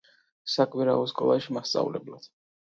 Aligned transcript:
საკვირაო 0.53 1.03
სკოლაში 1.11 1.55
მასწავლებლად. 1.59 2.27